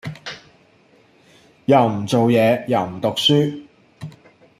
[1.65, 3.61] 又唔做嘢又唔讀書